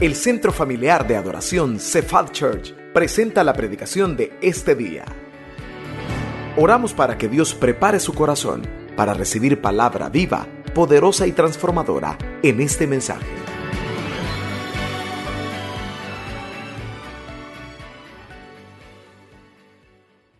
[0.00, 5.04] El Centro Familiar de Adoración Cephal Church presenta la predicación de este día.
[6.56, 8.62] Oramos para que Dios prepare su corazón
[8.94, 13.26] para recibir palabra viva, poderosa y transformadora en este mensaje.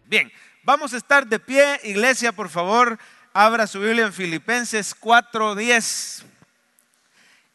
[0.04, 0.30] Bien,
[0.62, 2.96] vamos a estar de pie, iglesia, por favor,
[3.32, 6.37] abra su Biblia en Filipenses 4:10.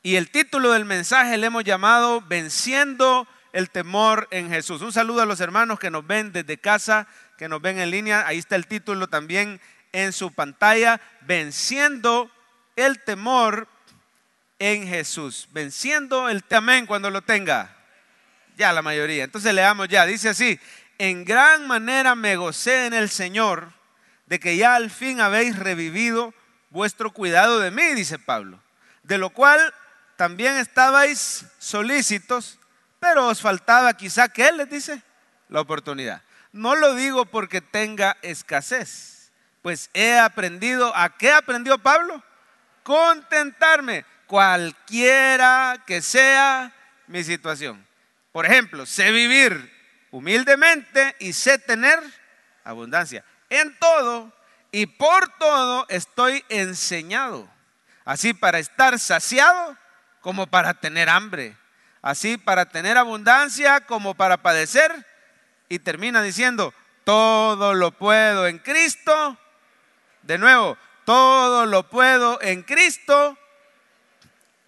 [0.06, 4.82] Y el título del mensaje le hemos llamado Venciendo el temor en Jesús.
[4.82, 8.28] Un saludo a los hermanos que nos ven desde casa, que nos ven en línea.
[8.28, 9.62] Ahí está el título también
[9.94, 12.30] en su pantalla, Venciendo
[12.76, 13.70] el temor
[14.60, 15.48] en Jesús.
[15.54, 17.74] Venciendo el temor cuando lo tenga.
[18.58, 19.24] Ya la mayoría.
[19.24, 20.06] Entonces leamos ya.
[20.06, 20.60] Dice así,
[20.98, 23.72] en gran manera me gocé en el Señor
[24.26, 26.34] de que ya al fin habéis revivido
[26.72, 28.62] vuestro cuidado de mí, dice Pablo.
[29.04, 29.74] De lo cual
[30.24, 32.58] también estabais solícitos,
[33.02, 35.04] pero os faltaba quizá que Él les dice
[35.50, 36.22] la oportunidad.
[36.54, 42.24] No lo digo porque tenga escasez, pues he aprendido, ¿a qué aprendió Pablo?
[42.84, 46.72] Contentarme, cualquiera que sea
[47.08, 47.86] mi situación.
[48.32, 49.74] Por ejemplo, sé vivir
[50.10, 52.00] humildemente y sé tener
[52.64, 53.26] abundancia.
[53.50, 54.32] En todo
[54.72, 57.46] y por todo estoy enseñado.
[58.06, 59.83] Así para estar saciado
[60.24, 61.56] como para tener hambre.
[62.02, 65.06] Así para tener abundancia como para padecer.
[65.70, 66.74] Y termina diciendo,
[67.04, 69.38] todo lo puedo en Cristo.
[70.22, 73.38] De nuevo, todo lo puedo en Cristo.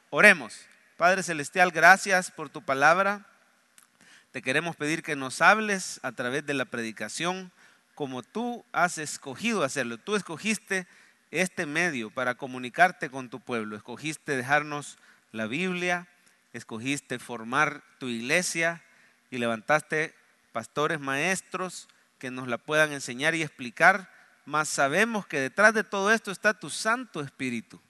[0.09, 0.59] Oremos.
[0.97, 3.25] Padre Celestial, gracias por tu palabra.
[4.31, 7.51] Te queremos pedir que nos hables a través de la predicación
[7.95, 9.97] como tú has escogido hacerlo.
[9.97, 10.85] Tú escogiste
[11.31, 13.77] este medio para comunicarte con tu pueblo.
[13.77, 14.97] Escogiste dejarnos
[15.35, 16.07] la Biblia,
[16.53, 18.83] escogiste formar tu iglesia
[19.29, 20.15] y levantaste
[20.51, 21.87] pastores maestros
[22.19, 24.09] que nos la puedan enseñar y explicar.
[24.45, 27.81] Mas sabemos que detrás de todo esto está tu Santo Espíritu,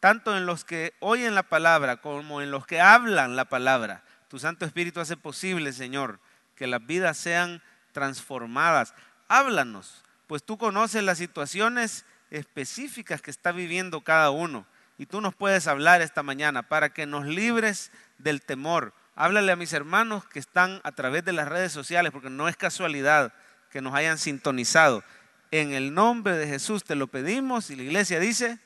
[0.00, 4.38] tanto en los que oyen la palabra como en los que hablan la palabra tu
[4.38, 6.20] Santo Espíritu hace posible, Señor,
[6.54, 7.62] que las vidas sean
[7.92, 8.94] transformadas.
[9.26, 14.66] Háblanos, pues tú conoces las situaciones específicas que está viviendo cada uno.
[14.98, 18.92] Y tú nos puedes hablar esta mañana para que nos libres del temor.
[19.14, 22.56] Háblale a mis hermanos que están a través de las redes sociales, porque no es
[22.56, 23.32] casualidad
[23.70, 25.04] que nos hayan sintonizado.
[25.52, 28.58] En el nombre de Jesús te lo pedimos y la iglesia dice,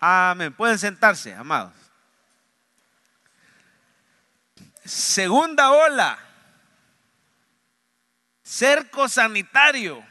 [0.00, 0.52] amén.
[0.52, 1.72] Pueden sentarse, amados.
[4.84, 6.18] Segunda ola.
[8.42, 10.04] Cerco sanitario.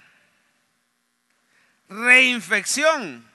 [1.90, 3.35] Reinfección.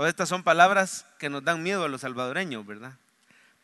[0.00, 2.94] Todas estas son palabras que nos dan miedo a los salvadoreños, ¿verdad?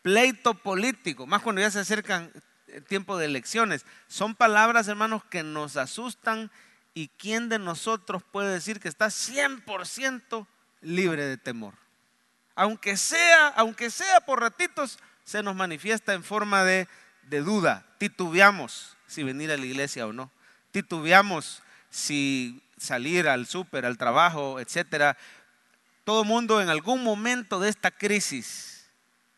[0.02, 2.30] Pleito político, más cuando ya se acercan
[2.66, 3.86] el tiempo de elecciones.
[4.06, 6.50] Son palabras, hermanos, que nos asustan
[6.92, 10.46] y quién de nosotros puede decir que está 100%
[10.82, 11.72] libre de temor.
[12.54, 16.86] Aunque sea, aunque sea por ratitos, se nos manifiesta en forma de,
[17.30, 17.86] duda.
[17.96, 20.30] Titubeamos si venir a la iglesia o no.
[20.70, 25.16] Titubeamos si salir al súper, al trabajo, etcétera.
[26.06, 28.88] Todo mundo en algún momento de esta crisis,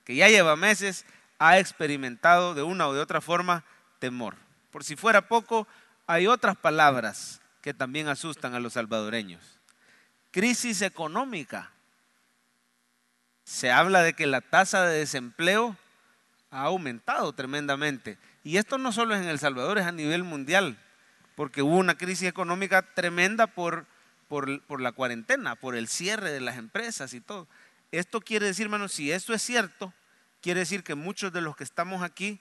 [0.04, 1.06] que ya lleva meses,
[1.38, 3.64] ha experimentado de una o de otra forma
[4.00, 4.36] temor.
[4.70, 5.66] Por si fuera poco,
[6.06, 9.42] hay otras palabras que también asustan a los salvadoreños.
[10.30, 11.70] Crisis económica
[13.44, 15.74] se habla de que la tasa de desempleo
[16.50, 18.18] ha aumentado tremendamente.
[18.44, 20.76] Y esto no solo es en El Salvador, es a nivel mundial,
[21.34, 23.86] porque hubo una crisis económica tremenda por,
[24.28, 27.48] por, la cuarentena, por el cierre de las empresas y todo.
[27.90, 29.92] Esto quiere decir, hermanos, si esto es cierto,
[30.42, 32.38] quiere decir que muchos de los que estamos aquí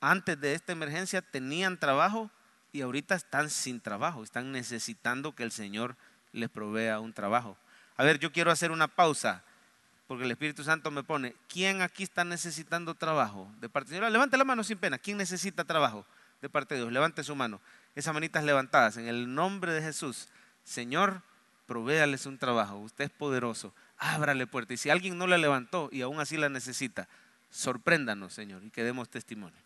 [0.00, 2.30] antes de esta emergencia tenían trabajo
[2.72, 5.96] y ahorita están sin trabajo, están necesitando que el Señor
[6.32, 7.56] les provea un trabajo.
[7.96, 9.44] A ver, yo quiero hacer una pausa
[10.06, 14.12] porque el Espíritu Santo me pone, ¿quién aquí está necesitando trabajo de parte de Dios?
[14.12, 16.04] Levante la mano sin pena, ¿quién necesita trabajo
[16.42, 16.92] de parte de Dios?
[16.92, 17.60] Levante su mano,
[17.94, 20.28] esas manitas levantadas, en el nombre de Jesús.
[20.64, 21.22] Señor,
[21.66, 24.74] provéales un trabajo, usted es poderoso, ábrale puerta.
[24.74, 27.08] Y si alguien no la levantó y aún así la necesita,
[27.50, 29.62] sorpréndanos, Señor, y que demos testimonio.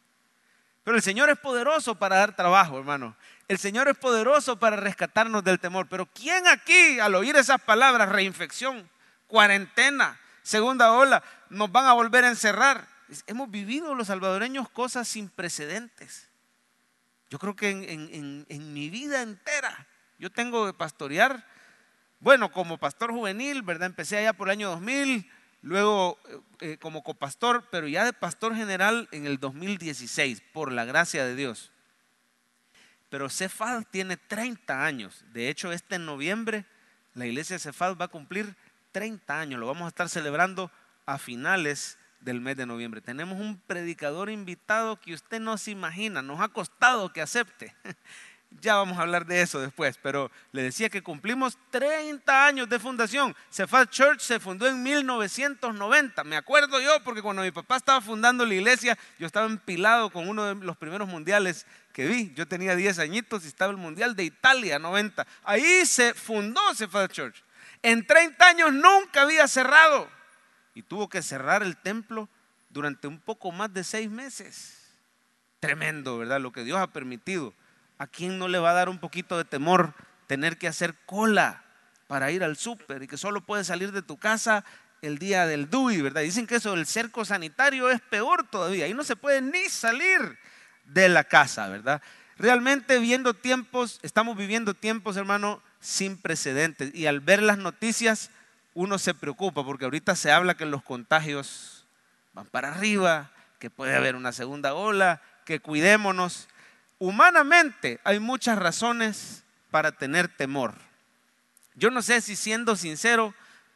[0.85, 3.17] Pero el Señor es poderoso para dar trabajo, hermano.
[3.47, 5.87] El Señor es poderoso para rescatarnos del temor.
[5.89, 8.89] Pero ¿quién aquí, al oír esas palabras, reinfección,
[9.27, 12.89] cuarentena, segunda ola, nos van a volver a encerrar.
[13.27, 16.29] Hemos vivido los salvadoreños cosas sin precedentes.
[17.31, 19.87] Yo creo que en, mi vida entera,
[20.19, 21.47] yo tengo que pastorear,
[22.21, 23.87] bueno, como pastor juvenil, ¿verdad?
[23.87, 25.31] Empecé allá por el año 2000,
[25.63, 26.19] luego
[26.61, 31.37] eh, como copastor, pero ya de pastor general en el 2016, por la gracia de
[31.37, 31.73] Dios.
[33.09, 35.25] Pero Cefad tiene 30 años.
[35.33, 36.67] De hecho, este noviembre
[37.19, 38.55] la iglesia de Cefad va a cumplir
[38.93, 39.59] 30 años.
[39.59, 40.71] Lo vamos a estar celebrando
[41.05, 43.01] a finales del mes de noviembre.
[43.01, 47.75] Tenemos un predicador invitado que usted no se imagina, nos ha costado que acepte.
[48.51, 52.79] Ya vamos a hablar de eso después, pero le decía que cumplimos 30 años de
[52.79, 53.37] fundación.
[53.51, 56.25] Cephal Church se fundó en 1990.
[56.25, 60.29] Me acuerdo yo porque cuando mi papá estaba fundando la iglesia, yo estaba empilado con
[60.29, 62.33] uno de los primeros mundiales que vi.
[62.35, 65.27] Yo tenía 10 añitos y estaba el mundial de Italia 90.
[65.45, 67.45] Ahí se fundó Cephal Church.
[67.83, 70.09] En 30 años nunca había cerrado
[70.75, 72.29] y tuvo que cerrar el templo
[72.71, 74.75] durante un poco más de seis meses.
[75.61, 76.41] Tremendo, ¿verdad?
[76.41, 77.53] Lo que Dios ha permitido.
[77.99, 79.93] ¿A quién no le va a dar un poquito de temor
[80.27, 81.65] tener que hacer cola
[82.07, 84.65] para ir al súper y que solo puedes salir de tu casa
[85.03, 86.23] el día del DUI, ¿verdad?
[86.23, 88.87] Dicen que eso del cerco sanitario es peor todavía.
[88.87, 90.39] Ahí no se puede ni salir
[90.85, 92.03] de la casa, ¿verdad?
[92.37, 96.95] Realmente viendo tiempos, estamos viviendo tiempos, hermano, sin precedentes.
[96.95, 98.31] Y al ver las noticias,
[98.75, 101.87] uno se preocupa porque ahorita se habla que los contagios
[102.33, 106.49] van para arriba, que puede haber una segunda ola, que cuidémonos.
[106.99, 110.75] Humanamente hay muchas razones para tener temor.
[111.75, 113.35] Yo no sé si siendo sincero,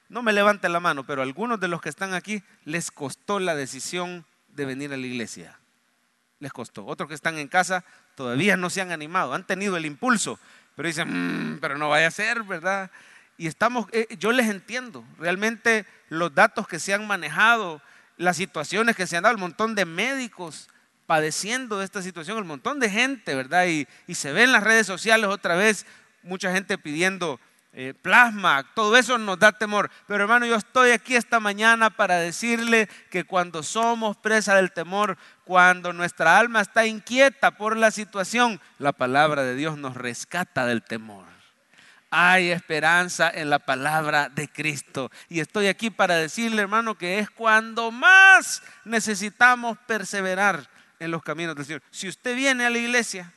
[0.09, 3.39] no me levante la mano, pero a algunos de los que están aquí les costó
[3.39, 5.59] la decisión de venir a la iglesia.
[6.41, 6.85] Les costó.
[6.85, 7.85] Otros que están en casa
[8.17, 10.39] todavía no se han animado, han tenido el impulso,
[10.75, 12.91] pero dicen, mm, pero no vaya a ser, ¿verdad?
[13.43, 17.83] y estamos, eh, yo les entiendo, realmente los datos que se han manejado,
[18.17, 20.69] las situaciones que se han dado, el montón de médicos
[21.13, 23.67] padeciendo de esta situación, el montón de gente, ¿verdad?
[23.67, 25.85] Y, se ve en las redes sociales otra vez
[26.23, 27.39] mucha gente pidiendo
[27.75, 29.91] eh, plasma, todo eso nos da temor.
[30.07, 35.19] Pero hermano, yo estoy aquí esta mañana para decirle que cuando somos presa del temor,
[35.45, 40.83] cuando nuestra alma está inquieta por la situación, la palabra de Dios nos rescata del
[40.83, 41.27] temor
[42.15, 45.11] hay esperanza en la palabra de Cristo.
[45.31, 50.69] Y estoy aquí para decirle, hermano, que es cuando más necesitamos perseverar
[51.03, 51.83] en los caminos del Señor.
[51.91, 53.33] Si usted viene a la iglesia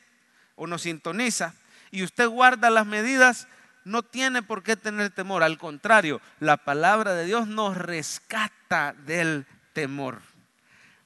[0.55, 1.55] o nos sintoniza
[1.89, 3.47] y usted guarda las medidas,
[3.83, 5.41] no tiene por qué tener temor.
[5.41, 10.21] Al contrario, la palabra de Dios nos rescata del temor.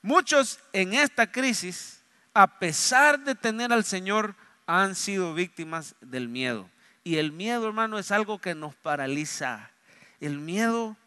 [0.02, 2.04] Muchos en esta crisis,
[2.34, 4.36] a pesar de tener al Señor,
[4.68, 6.70] han sido víctimas del miedo.
[7.06, 9.72] Y el miedo, hermano, es algo que nos paraliza.
[10.20, 10.98] El miedo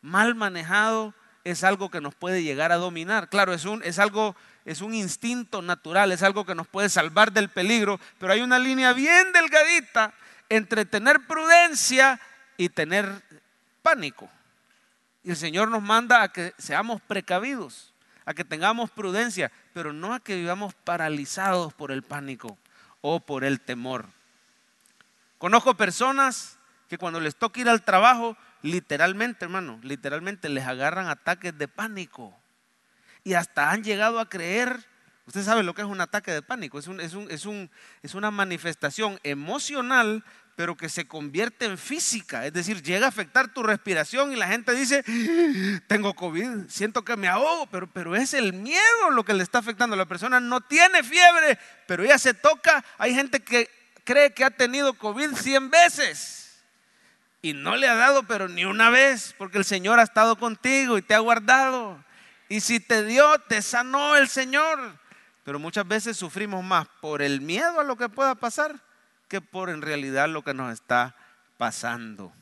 [0.00, 1.14] mal manejado
[1.44, 3.28] es algo que nos puede llegar a dominar.
[3.28, 7.32] Claro, es un, es algo, es un instinto natural, es algo que nos puede salvar
[7.32, 10.14] del peligro, pero hay una línea bien delgadita
[10.48, 12.18] entre tener prudencia
[12.56, 13.22] y tener
[13.82, 14.30] pánico.
[15.22, 17.92] Y el Señor nos manda a que seamos precavidos,
[18.24, 22.58] a que tengamos prudencia, pero no a que vivamos paralizados por el pánico
[23.02, 24.06] o por el temor.
[25.38, 26.58] Conozco personas
[26.88, 32.34] que cuando les toca ir al trabajo, literalmente, hermano, literalmente les agarran ataques de pánico.
[33.22, 34.82] Y hasta han llegado a creer,
[35.26, 36.88] usted sabe lo que es un ataque de pánico, es,
[37.28, 40.24] es, una manifestación emocional,
[40.56, 42.46] pero que se convierte en física.
[42.46, 45.04] Es decir, llega a afectar tu respiración y la gente dice,
[45.86, 49.58] tengo COVID, siento que me ahogo, pero, pero es el miedo lo que le está
[49.58, 49.94] afectando.
[49.94, 52.82] La persona no tiene fiebre, pero ella se toca.
[52.96, 53.68] Hay gente que
[54.04, 56.43] cree que ha tenido COVID 100 veces
[57.44, 60.96] y no le ha dado, pero ni una vez, porque el Señor ha estado contigo
[60.96, 62.02] y te ha guardado.
[62.48, 64.98] Y si te dio, te sanó el Señor.
[65.44, 68.80] Pero muchas veces sufrimos más por el miedo a lo que pueda pasar
[69.28, 71.16] que por en realidad lo que nos está
[71.58, 72.32] pasando.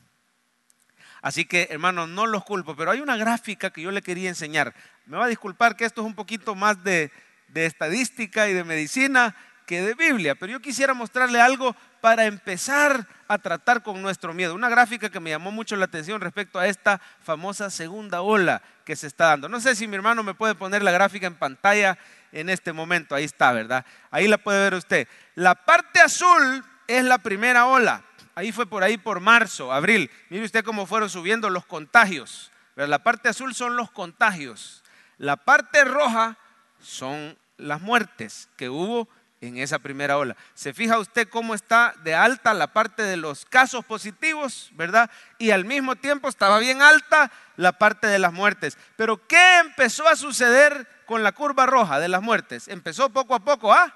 [1.21, 4.73] Así que, hermanos, no los culpo, pero hay una gráfica que yo le quería enseñar.
[5.05, 7.11] Me va a disculpar que esto es un poquito más de,
[7.49, 13.07] de estadística y de medicina, que de Biblia, pero yo quisiera mostrarle algo para empezar
[13.29, 14.55] a tratar con nuestro miedo.
[14.55, 18.97] Una gráfica que me llamó mucho la atención respecto a esta famosa segunda ola que
[18.97, 19.47] se está dando.
[19.47, 21.97] No sé si mi hermano me puede poner la gráfica en pantalla
[22.33, 23.15] en este momento.
[23.15, 23.85] Ahí está, ¿verdad?
[24.11, 25.07] Ahí la puede ver usted.
[25.35, 28.03] La parte azul es la primera ola.
[28.35, 30.11] Ahí fue por ahí por marzo, abril.
[30.29, 32.51] Mire usted cómo fueron subiendo los contagios.
[32.75, 34.83] La parte azul son los contagios.
[35.17, 36.37] La parte roja
[36.81, 39.07] son las muertes que hubo
[39.47, 40.37] en esa primera ola.
[40.53, 45.11] ¿Se fija usted cómo está de alta la parte de los casos positivos, verdad?
[45.37, 48.77] Y al mismo tiempo estaba bien alta la parte de las muertes.
[48.95, 52.69] Pero ¿qué empezó a suceder con la curva roja de las muertes?
[52.69, 53.93] Empezó poco a poco a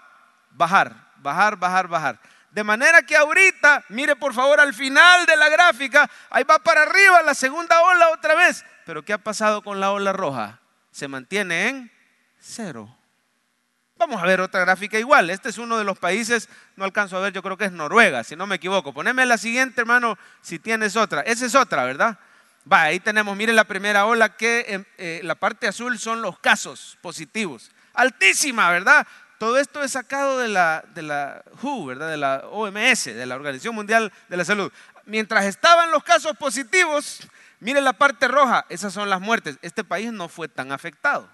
[0.52, 2.20] bajar, bajar, bajar, bajar.
[2.52, 6.84] De manera que ahorita, mire por favor al final de la gráfica, ahí va para
[6.84, 8.66] arriba la segunda ola otra vez.
[8.86, 10.60] Pero ¿qué ha pasado con la ola roja?
[10.92, 11.92] Se mantiene en
[12.38, 12.97] cero.
[13.98, 15.30] Vamos a ver otra gráfica igual.
[15.32, 18.24] Este es uno de los países, no alcanzo a ver, yo creo que es Noruega,
[18.24, 18.94] si no me equivoco.
[18.94, 21.22] Poneme la siguiente, hermano, si tienes otra.
[21.22, 22.20] Esa es otra, ¿verdad?
[22.72, 26.38] Va, ahí tenemos, mire la primera ola que en eh, la parte azul son los
[26.40, 27.72] casos positivos.
[27.94, 29.08] Altísima, ¿verdad?
[29.40, 32.10] Todo esto es sacado de la, de la WHO, ¿verdad?
[32.10, 34.72] De la OMS, de la Organización Mundial de la Salud.
[35.06, 37.22] Mientras estaban los casos positivos,
[37.60, 39.58] mire la parte roja, esas son las muertes.
[39.62, 41.30] Este país no fue tan afectado.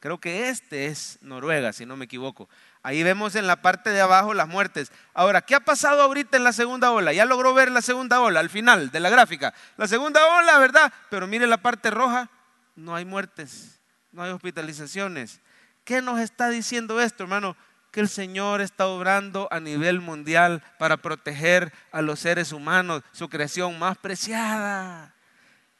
[0.00, 2.48] Creo que este es Noruega, si no me equivoco.
[2.82, 4.92] Ahí vemos en la parte de abajo las muertes.
[5.12, 7.12] Ahora, ¿qué ha pasado ahorita en la segunda ola?
[7.12, 9.52] Ya logró ver la segunda ola al final de la gráfica.
[9.76, 10.92] La segunda ola, ¿verdad?
[11.10, 12.30] Pero mire la parte roja,
[12.76, 13.80] no hay muertes,
[14.12, 15.40] no hay hospitalizaciones.
[15.82, 17.56] ¿Qué nos está diciendo esto, hermano?
[17.90, 23.28] Que el Señor está obrando a nivel mundial para proteger a los seres humanos, su
[23.28, 25.12] creación más preciada.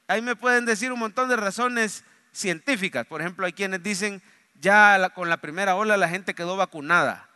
[0.09, 2.05] Ahí me pueden decir un montón de razones
[2.39, 3.07] científicas.
[3.07, 4.23] Por ejemplo, hay quienes dicen,
[4.61, 7.29] ya con la primera ola la gente quedó vacunada,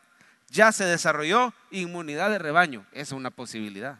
[0.49, 2.87] ya se desarrolló inmunidad de rebaño.
[2.93, 3.99] Esa es una posibilidad.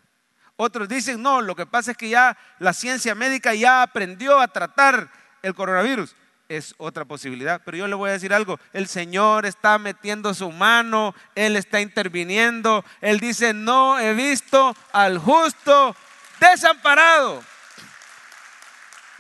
[0.57, 4.49] Otros dicen, no, lo que pasa es que ya la ciencia médica ya aprendió a
[4.49, 5.11] tratar
[5.43, 6.15] el coronavirus
[6.57, 7.61] es otra posibilidad.
[7.65, 11.81] Pero yo le voy a decir algo, el Señor está metiendo su mano, Él está
[11.81, 15.97] interviniendo, Él dice, no he visto al justo
[16.41, 17.43] desamparado,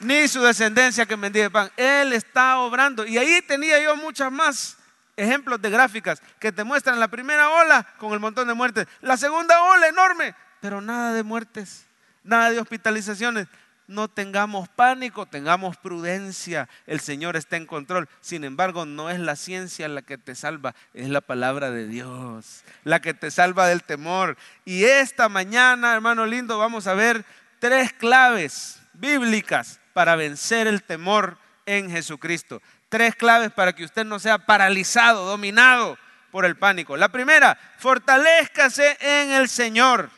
[0.02, 1.70] ni su descendencia que mendigue pan.
[1.76, 3.06] Él está obrando.
[3.06, 4.76] Y ahí tenía yo muchas más
[5.16, 9.16] ejemplos de gráficas que te muestran la primera ola con el montón de muertes, la
[9.16, 11.86] segunda ola enorme, pero nada de muertes,
[12.24, 13.46] nada de hospitalizaciones
[13.92, 16.68] no tengamos pánico, tengamos prudencia.
[16.86, 18.08] El Señor está en control.
[18.20, 22.64] Sin embargo, no es la ciencia la que te salva, es la palabra de Dios,
[22.84, 24.36] la que te salva del temor.
[24.64, 27.24] Y esta mañana, hermano lindo, vamos a ver
[27.58, 32.60] tres claves bíblicas para vencer el temor en Jesucristo.
[32.88, 35.98] Tres claves para que usted no sea paralizado, dominado
[36.30, 36.96] por el pánico.
[36.96, 40.10] La primera, fortalezcase en el Señor.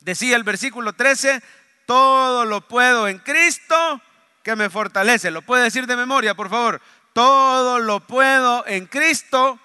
[0.00, 1.42] Decía el versículo 13,
[1.86, 4.00] todo lo puedo en Cristo
[4.42, 5.30] que me fortalece.
[5.30, 6.80] ¿Lo puede decir de memoria, por favor?
[7.12, 9.58] Todo lo puedo en Cristo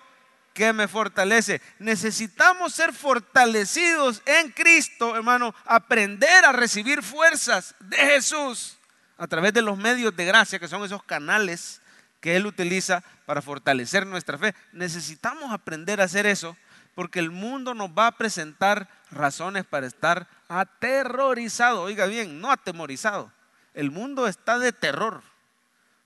[0.54, 1.62] que me fortalece.
[1.80, 8.77] Necesitamos ser fortalecidos en Cristo, hermano, aprender a recibir fuerzas de Jesús
[9.18, 11.82] a través de los medios de gracia, que son esos canales
[12.22, 14.56] que Él utiliza para fortalecer nuestra fe.
[14.72, 16.56] Necesitamos aprender a hacer eso
[16.96, 21.84] porque el mundo nos va a presentar razones para estar aterrorizado.
[21.84, 23.32] Oiga bien, no atemorizado.
[23.76, 25.22] El mundo está de terror.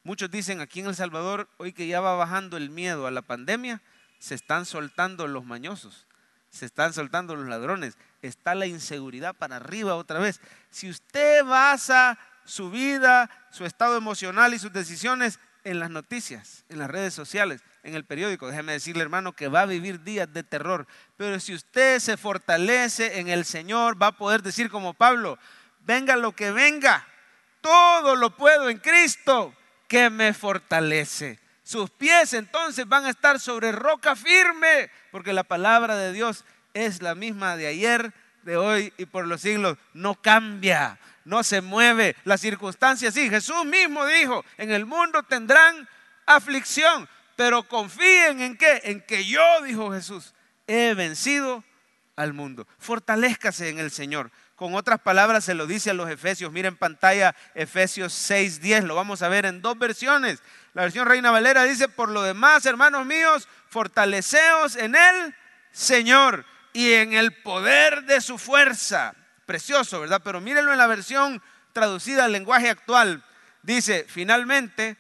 [0.03, 3.21] Muchos dicen aquí en El Salvador, hoy que ya va bajando el miedo a la
[3.21, 3.81] pandemia,
[4.19, 6.07] se están soltando los mañosos,
[6.49, 10.41] se están soltando los ladrones, está la inseguridad para arriba otra vez.
[10.71, 12.19] Si usted basa
[12.51, 17.62] su vida, su estado emocional y sus decisiones en las noticias, en las redes sociales,
[17.84, 18.48] en el periódico.
[18.48, 20.86] Déjeme decirle, hermano, que va a vivir días de terror.
[21.15, 25.39] Pero si usted se fortalece en el Señor, va a poder decir como Pablo,
[25.86, 27.08] venga lo que venga,
[27.62, 29.55] todo lo puedo en Cristo
[29.88, 31.39] que me fortalece.
[31.63, 36.43] Sus pies entonces van a estar sobre roca firme, porque la palabra de Dios
[36.74, 39.77] es la misma de ayer, de hoy y por los siglos.
[39.93, 42.15] No cambia, no se mueve.
[42.23, 45.87] Las circunstancias, sí, Jesús mismo dijo, en el mundo tendrán
[46.25, 50.33] aflicción, pero confíen en qué, en que yo, dijo Jesús,
[50.67, 51.63] he vencido
[52.15, 52.67] al mundo.
[52.77, 54.31] Fortalezcase en el Señor.
[54.55, 56.51] Con otras palabras se lo dice a los Efesios.
[56.51, 58.83] Miren pantalla Efesios 6:10.
[58.83, 60.43] Lo vamos a ver en dos versiones.
[60.73, 65.35] La versión Reina Valera dice, por lo demás, hermanos míos, fortaleceos en el
[65.71, 69.15] Señor y en el poder de su fuerza.
[69.45, 70.21] Precioso, ¿verdad?
[70.24, 71.41] Pero mírenlo en la versión
[71.74, 73.24] traducida al lenguaje actual.
[73.63, 74.98] Dice, finalmente,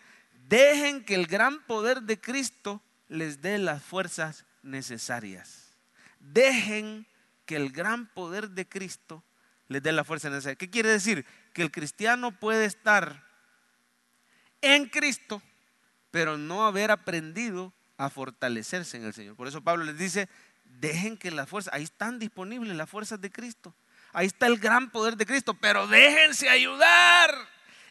[0.47, 5.73] dejen que el gran poder de Cristo les dé las fuerzas necesarias.
[6.19, 7.07] Dejen
[7.45, 9.23] que el gran poder de Cristo
[9.67, 10.55] les dé la fuerza necesaria.
[10.55, 11.25] ¿Qué quiere decir?
[11.53, 13.25] Que el cristiano puede estar
[14.61, 15.41] en Cristo,
[16.11, 19.35] pero no haber aprendido a fortalecerse en el Señor.
[19.35, 20.29] Por eso Pablo les dice,
[20.65, 23.73] dejen que las fuerzas, ahí están disponibles las fuerzas de Cristo.
[24.13, 27.33] Ahí está el gran poder de Cristo, pero déjense ayudar.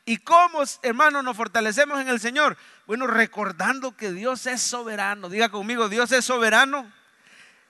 [0.05, 2.57] ¿Y cómo, hermanos, nos fortalecemos en el Señor?
[2.87, 5.29] Bueno, recordando que Dios es soberano.
[5.29, 6.91] Diga conmigo, Dios es soberano.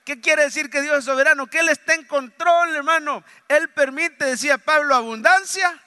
[0.04, 1.46] ¿Qué quiere decir que Dios es soberano?
[1.46, 3.22] Que Él está en control, hermano.
[3.48, 5.78] Él permite, decía Pablo, abundancia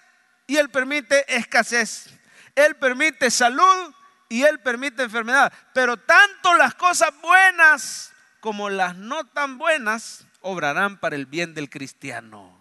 [0.48, 2.10] y Él permite escasez.
[2.56, 3.94] Él permite salud
[4.30, 5.52] y Él permite enfermedad.
[5.74, 11.70] Pero tanto las cosas buenas como las no tan buenas obrarán para el bien del
[11.70, 12.56] cristiano.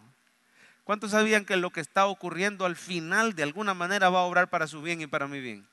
[0.84, 4.48] ¿Cuántos sabían que lo que está ocurriendo al final de alguna manera va a obrar
[4.48, 5.66] para su bien y para mi bien?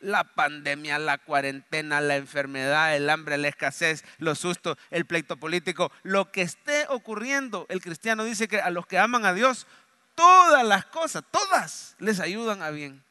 [0.00, 5.90] La pandemia, la cuarentena, la enfermedad, el hambre, la escasez, los sustos, el pleito político,
[6.02, 9.66] lo que esté ocurriendo, el cristiano dice que a los que aman a Dios,
[10.14, 13.02] todas las cosas, todas les ayudan a bien.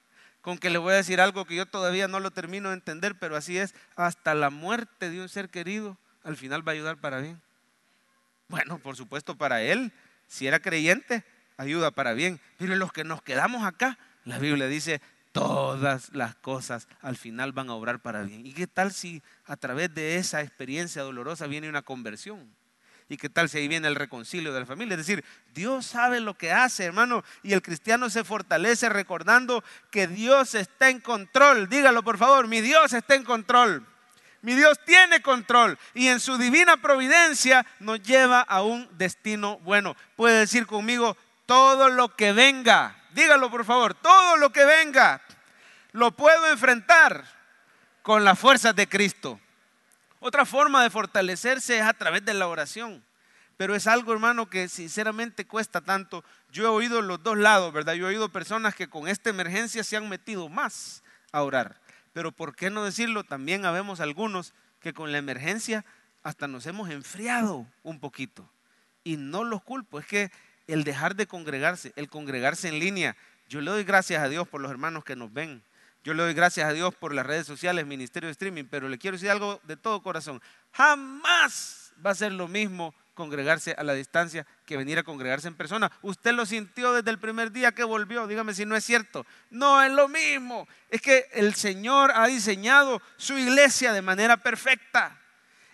[0.41, 3.15] Con que le voy a decir algo que yo todavía no lo termino de entender,
[3.20, 6.98] pero así es, hasta la muerte de un ser querido al final va a ayudar
[6.98, 7.41] para bien.
[8.51, 9.93] Bueno, por supuesto para él,
[10.27, 11.24] si era creyente,
[11.55, 12.41] ayuda para bien.
[12.58, 17.70] Pero los que nos quedamos acá, la Biblia dice, todas las cosas al final van
[17.70, 18.46] a obrar para bien.
[18.46, 22.53] ¿Y qué tal si a través de esa experiencia dolorosa viene una conversión?
[23.08, 24.96] ¿Y qué tal si ahí viene el reconcilio de la familia?
[24.96, 30.08] Es decir, Dios sabe lo que hace, hermano, y el cristiano se fortalece recordando que
[30.08, 31.70] Dios está en control.
[31.70, 33.88] Dígalo, por favor, mi Dios está en control.
[34.41, 39.95] Mi Dios tiene control y en su divina providencia nos lleva a un destino bueno.
[40.15, 45.21] Puede decir conmigo, todo lo que venga, dígalo por favor, todo lo que venga,
[45.91, 47.25] lo puedo enfrentar
[48.01, 49.39] con las fuerzas de Cristo.
[50.19, 53.03] Otra forma de fortalecerse es a través de la oración.
[53.57, 56.24] Pero es algo, hermano, que sinceramente cuesta tanto.
[56.51, 57.93] Yo he oído los dos lados, ¿verdad?
[57.93, 61.80] Yo he oído personas que con esta emergencia se han metido más a orar.
[62.13, 63.24] Pero ¿por qué no decirlo?
[63.24, 65.86] También habemos algunos que con la emergencia
[66.24, 68.50] hasta nos hemos enfriado un poquito.
[69.03, 70.32] Y no los culpo, es que
[70.68, 73.15] el dejar de congregarse, el congregarse en línea,
[73.50, 75.63] yo le doy gracias a Dios por los hermanos que nos ven.
[76.03, 78.98] Yo le doy gracias a Dios por las redes sociales, Ministerio de Streaming, pero le
[78.98, 80.41] quiero decir algo de todo corazón.
[80.72, 85.55] Jamás va a ser lo mismo congregarse a la distancia que venir a congregarse en
[85.55, 85.91] persona.
[86.01, 89.25] Usted lo sintió desde el primer día que volvió, dígame si no es cierto.
[89.49, 90.65] No es lo mismo.
[90.89, 95.19] Es que el Señor ha diseñado su iglesia de manera perfecta.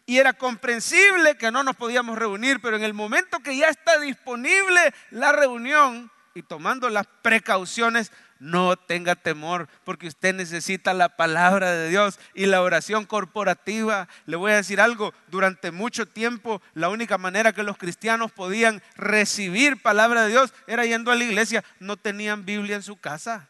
[0.08, 4.00] Y era comprensible que no nos podíamos reunir, pero en el momento que ya está
[4.00, 11.72] disponible la reunión y tomando las precauciones, no tenga temor, porque usted necesita la palabra
[11.72, 14.08] de Dios y la oración corporativa.
[14.26, 18.82] Le voy a decir algo, durante mucho tiempo la única manera que los cristianos podían
[18.96, 21.64] recibir palabra de Dios era yendo a la iglesia.
[21.80, 23.48] No tenían Biblia en su casa.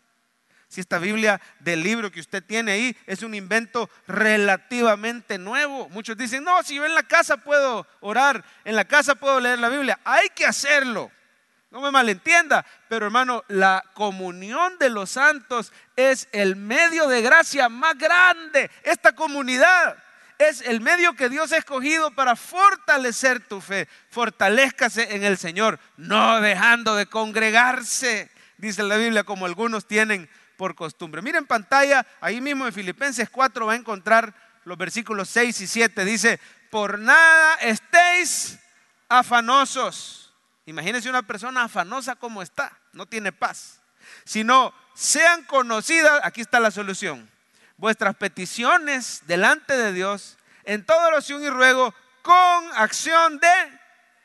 [0.69, 5.87] Si esta Biblia del libro que usted tiene ahí es un invento relativamente nuevo.
[5.89, 9.59] Muchos dicen, no, si yo en la casa puedo orar, en la casa puedo leer
[9.59, 9.99] la Biblia.
[10.03, 11.09] Hay que hacerlo.
[11.69, 17.67] No me malentienda, pero hermano, la comunión de los santos es el medio de gracia
[17.67, 18.71] más grande.
[18.83, 19.97] Esta comunidad
[20.37, 23.89] es el medio que Dios ha escogido para fortalecer tu fe.
[24.09, 30.73] Fortalezcase en el Señor, no dejando de congregarse, dice la Biblia, como algunos tienen por
[30.73, 31.21] costumbre.
[31.21, 36.05] Miren pantalla, ahí mismo en Filipenses 4 va a encontrar los versículos 6 y 7.
[36.05, 38.57] Dice, por nada estéis
[39.09, 40.26] afanosos
[40.67, 43.79] Imagínense una persona afanosa como está, no tiene paz.
[44.25, 47.29] Sino sean conocidas, aquí está la solución,
[47.77, 53.79] vuestras peticiones delante de Dios en toda oración y ruego con acción de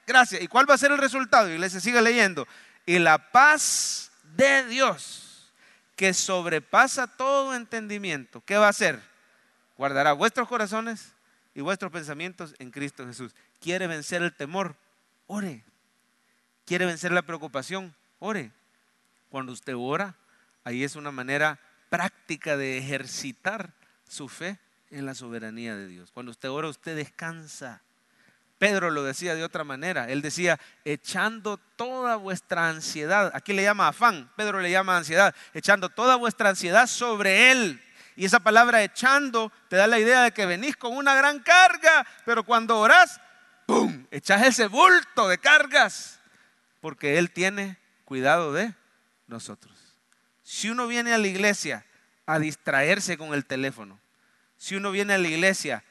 [0.04, 0.42] gracia.
[0.42, 1.48] ¿Y cuál va a ser el resultado?
[1.48, 2.48] Iglesia, sigue leyendo.
[2.86, 5.52] Y la paz de Dios,
[5.94, 9.00] que sobrepasa todo entendimiento, ¿qué va a hacer?
[9.76, 11.12] Guardará vuestros corazones
[11.54, 13.32] y vuestros pensamientos en Cristo Jesús.
[13.60, 14.74] ¿Quiere vencer el temor?
[15.28, 15.64] Ore,
[16.64, 18.52] quiere vencer la preocupación, ore.
[19.28, 20.14] Cuando usted ora,
[20.64, 23.72] ahí es una manera práctica de ejercitar
[24.08, 24.58] su fe
[24.90, 26.10] en la soberanía de Dios.
[26.12, 27.82] Cuando usted ora, usted descansa.
[28.58, 30.08] Pedro lo decía de otra manera.
[30.08, 33.32] Él decía, echando toda vuestra ansiedad.
[33.34, 35.34] Aquí le llama afán, Pedro le llama ansiedad.
[35.52, 37.82] Echando toda vuestra ansiedad sobre Él.
[38.14, 42.06] Y esa palabra echando te da la idea de que venís con una gran carga,
[42.24, 43.20] pero cuando orás,
[43.66, 44.06] ¡pum!
[44.10, 46.21] Echás ese bulto de cargas
[46.82, 48.74] porque Él tiene cuidado de
[49.28, 49.72] nosotros.
[50.42, 51.86] Si uno viene a la iglesia
[52.26, 54.00] a distraerse con el teléfono,
[54.58, 55.84] si uno viene a la iglesia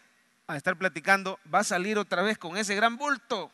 [0.48, 3.52] a estar platicando, va a salir otra vez con ese gran bulto.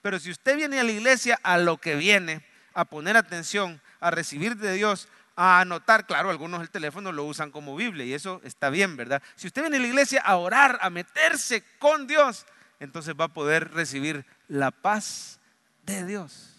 [0.00, 4.12] Pero si usted viene a la iglesia a lo que viene, a poner atención, a
[4.12, 8.40] recibir de Dios, a anotar, claro, algunos el teléfono lo usan como Biblia y eso
[8.44, 9.20] está bien, ¿verdad?
[9.34, 12.46] Si usted viene a la iglesia a orar, a meterse con Dios,
[12.78, 15.40] entonces va a poder recibir la paz
[15.82, 16.55] de Dios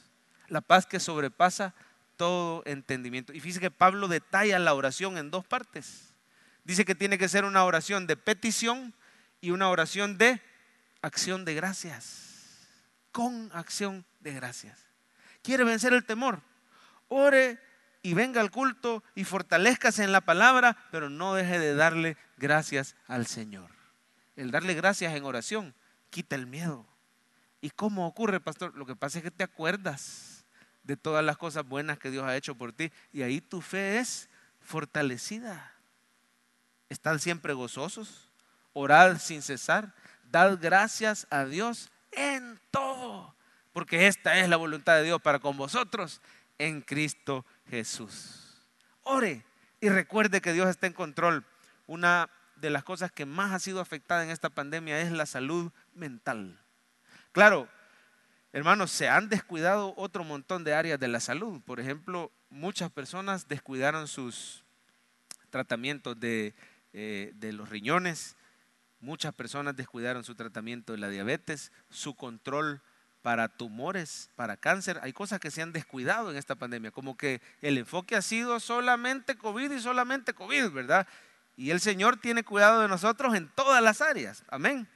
[0.47, 1.73] la paz que sobrepasa
[2.15, 3.33] todo entendimiento.
[3.33, 6.13] Y fíjese que Pablo detalla la oración en dos partes.
[6.63, 8.93] Dice que tiene que ser una oración de petición
[9.39, 10.41] y una oración de
[11.01, 12.67] acción de gracias.
[13.11, 14.79] Con acción de gracias.
[15.43, 16.41] ¿Quiere vencer el temor?
[17.07, 17.59] Ore
[18.01, 22.95] y venga al culto y fortalezcase en la palabra, pero no deje de darle gracias
[23.07, 23.69] al Señor.
[24.35, 25.73] El darle gracias en oración
[26.09, 26.85] quita el miedo.
[27.61, 28.75] ¿Y cómo ocurre, pastor?
[28.75, 30.36] Lo que pasa es que te acuerdas
[30.87, 33.99] de todas las cosas buenas que Dios ha hecho por ti y ahí tu fe
[33.99, 34.29] es
[34.61, 35.73] fortalecida.
[36.87, 38.29] Están siempre gozosos,
[38.71, 39.93] orad sin cesar,
[40.31, 43.35] dad gracias a Dios en todo,
[43.73, 46.21] porque esta es la voluntad de Dios para con vosotros
[46.57, 48.65] en Cristo Jesús.
[49.03, 49.43] Ore
[49.81, 51.45] y recuerde que Dios está en control.
[51.85, 55.69] Una de las cosas que más ha sido afectada en esta pandemia es la salud
[55.93, 56.57] mental.
[57.33, 57.67] Claro,
[58.53, 61.61] hermanos, se han descuidado otro montón de áreas de la salud.
[61.61, 64.63] Por ejemplo, muchas personas descuidaron sus
[65.49, 66.55] tratamientos de,
[66.93, 68.35] eh, de los riñones,
[68.99, 72.81] muchas personas descuidaron su tratamiento de la diabetes, su control
[73.21, 74.99] para tumores, para cáncer.
[75.03, 78.59] Hay cosas que se han descuidado en esta pandemia, como que el enfoque ha sido
[78.59, 81.07] solamente COVID y solamente COVID, ¿verdad?
[81.55, 84.43] Y el Señor tiene cuidado de nosotros en todas las áreas.
[84.47, 84.87] Amén.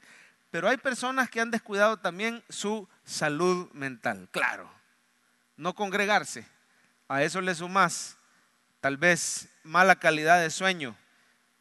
[0.52, 4.28] Pero hay personas que han descuidado también su salud mental.
[4.30, 4.70] Claro,
[5.56, 6.46] no congregarse.
[7.08, 8.18] A eso le sumas
[8.82, 10.94] tal vez mala calidad de sueño,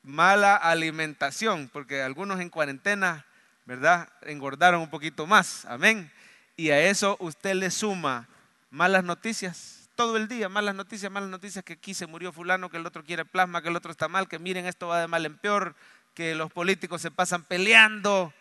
[0.04, 3.26] mala alimentación, porque algunos en cuarentena,
[3.66, 4.10] ¿verdad?
[4.24, 5.64] Engordaron un poquito más.
[5.66, 6.12] Amén.
[6.58, 8.28] Y a eso usted le suma
[8.72, 12.76] malas noticias todo el día, malas noticias, malas noticias, que aquí se murió fulano, que
[12.76, 15.26] el otro quiere plasma, que el otro está mal, que miren esto va de mal
[15.26, 15.76] en peor,
[16.14, 18.34] que los políticos se pasan peleando.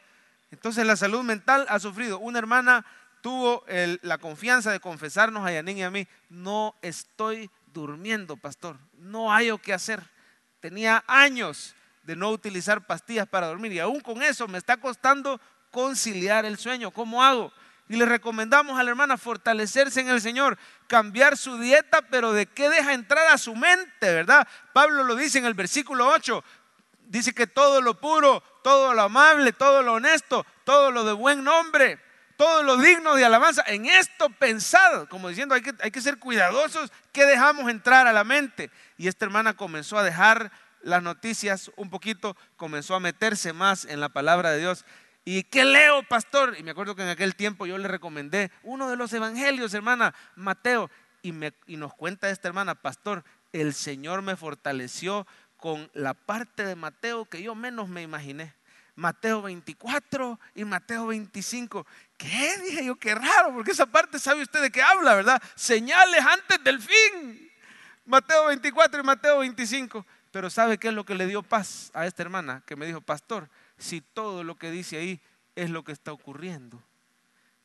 [0.50, 2.18] Entonces la salud mental ha sufrido.
[2.18, 2.84] Una hermana
[3.20, 3.64] tuvo
[4.02, 9.50] la confianza de confesarnos a Yanin y a mí, no estoy durmiendo, pastor, no hay
[9.50, 10.02] o qué hacer.
[10.60, 15.40] Tenía años de no utilizar pastillas para dormir y aún con eso me está costando
[15.70, 16.90] conciliar el sueño.
[16.90, 17.52] ¿Cómo hago?
[17.88, 22.46] Y le recomendamos a la hermana fortalecerse en el Señor, cambiar su dieta, pero de
[22.46, 24.46] qué deja entrar a su mente, ¿verdad?
[24.72, 26.44] Pablo lo dice en el versículo 8,
[27.10, 31.44] dice que todo lo puro, todo lo amable, todo lo honesto, todo lo de buen
[31.44, 32.00] nombre,
[32.36, 36.18] todo lo digno de alabanza, en esto pensad, como diciendo, hay que, hay que ser
[36.18, 38.70] cuidadosos, ¿qué dejamos entrar a la mente?
[38.96, 44.00] Y esta hermana comenzó a dejar las noticias un poquito, comenzó a meterse más en
[44.00, 44.86] la palabra de Dios
[45.24, 46.56] ¿Y qué leo, pastor?
[46.58, 50.14] Y me acuerdo que en aquel tiempo yo le recomendé uno de los evangelios, hermana,
[50.34, 50.90] Mateo.
[51.22, 55.26] Y, me, y nos cuenta esta hermana, pastor, el Señor me fortaleció
[55.60, 58.54] con la parte de Mateo que yo menos me imaginé.
[58.96, 61.86] Mateo 24 y Mateo 25.
[62.16, 62.58] ¿Qué?
[62.58, 65.42] Dije yo, qué raro, porque esa parte sabe usted de qué habla, ¿verdad?
[65.54, 67.50] Señales antes del fin.
[68.04, 70.04] Mateo 24 y Mateo 25.
[70.30, 72.62] Pero ¿sabe qué es lo que le dio paz a esta hermana?
[72.66, 75.20] Que me dijo, pastor, si todo lo que dice ahí
[75.56, 76.82] es lo que está ocurriendo?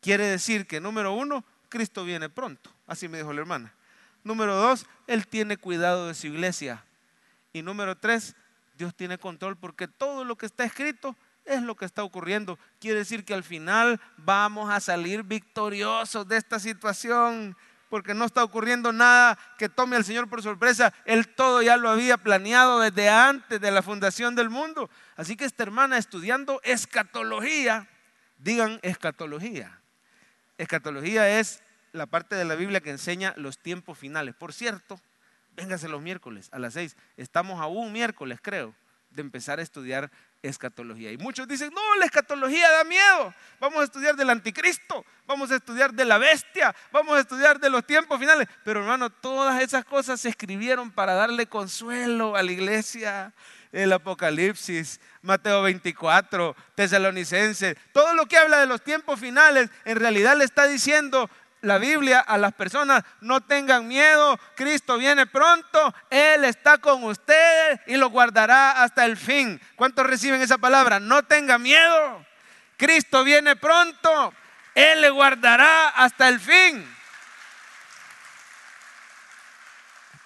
[0.01, 2.71] Quiere decir que, número uno, Cristo viene pronto.
[2.88, 3.73] Así me dijo la hermana.
[4.23, 6.84] Número dos, Él tiene cuidado de su iglesia.
[7.55, 8.35] Y número tres,
[8.77, 11.15] Dios tiene control porque todo lo que está escrito
[11.45, 12.59] es lo que está ocurriendo.
[12.81, 17.55] Quiere decir que al final vamos a salir victoriosos de esta situación
[17.89, 20.93] porque no está ocurriendo nada que tome al Señor por sorpresa.
[21.05, 24.89] Él todo ya lo había planeado desde antes de la fundación del mundo.
[25.15, 27.87] Así que esta hermana estudiando escatología,
[28.37, 29.79] digan escatología.
[30.57, 31.63] Escatología es
[31.93, 34.35] la parte de la Biblia que enseña los tiempos finales.
[34.35, 34.99] Por cierto,
[35.55, 36.95] véngase los miércoles a las seis.
[37.17, 38.75] Estamos a un miércoles, creo,
[39.09, 41.11] de empezar a estudiar escatología.
[41.11, 43.33] Y muchos dicen, no, la escatología da miedo.
[43.59, 47.69] Vamos a estudiar del anticristo, vamos a estudiar de la bestia, vamos a estudiar de
[47.69, 48.47] los tiempos finales.
[48.63, 53.33] Pero hermano, todas esas cosas se escribieron para darle consuelo a la iglesia.
[53.71, 60.37] El Apocalipsis, Mateo 24, Tesalonicenses, todo lo que habla de los tiempos finales, en realidad
[60.37, 61.29] le está diciendo,
[61.61, 67.79] la Biblia a las personas, no tengan miedo, Cristo viene pronto, Él está con ustedes
[67.87, 69.59] y lo guardará hasta el fin.
[69.75, 70.99] ¿Cuántos reciben esa palabra?
[70.99, 72.25] No tengan miedo,
[72.77, 74.33] Cristo viene pronto,
[74.75, 76.95] Él le guardará hasta el fin.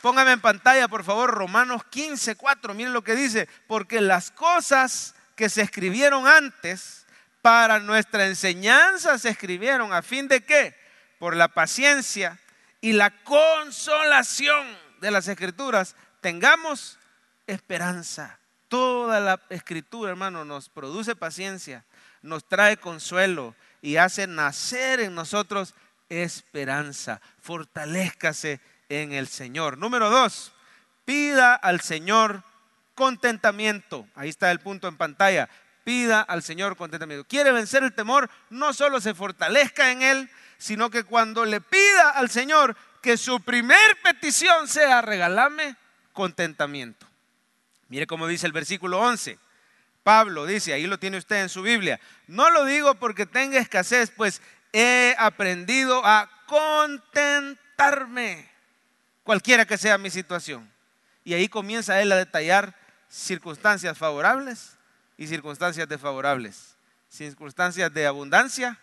[0.01, 2.73] Póngame en pantalla, por favor, Romanos 15, 4.
[2.73, 3.49] Miren lo que dice.
[3.67, 7.05] Porque las cosas que se escribieron antes
[7.41, 10.78] para nuestra enseñanza se escribieron a fin de qué?
[11.19, 12.39] Por la paciencia
[12.81, 14.65] y la consolación
[15.01, 16.97] de las escrituras, tengamos
[17.45, 18.39] esperanza.
[18.67, 21.85] Toda la escritura, hermano, nos produce paciencia,
[22.21, 25.73] nos trae consuelo y hace nacer en nosotros
[26.07, 27.21] esperanza.
[27.41, 29.77] Fortalezcase en el Señor.
[29.77, 30.53] Número dos,
[31.05, 32.43] pida al Señor
[32.93, 34.07] contentamiento.
[34.15, 35.49] Ahí está el punto en pantalla.
[35.83, 37.27] Pida al Señor contentamiento.
[37.27, 42.11] Quiere vencer el temor, no solo se fortalezca en Él, sino que cuando le pida
[42.11, 45.75] al Señor que su primer petición sea regalame
[46.13, 47.07] contentamiento.
[47.87, 49.39] Mire cómo dice el versículo 11.
[50.03, 54.11] Pablo dice, ahí lo tiene usted en su Biblia, no lo digo porque tenga escasez,
[54.15, 54.41] pues
[54.73, 58.49] he aprendido a contentarme,
[59.23, 60.69] cualquiera que sea mi situación.
[61.23, 62.75] Y ahí comienza él a detallar
[63.07, 64.77] circunstancias favorables
[65.17, 66.75] y circunstancias desfavorables,
[67.09, 68.77] circunstancias de abundancia